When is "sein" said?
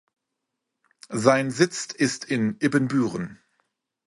1.09-1.51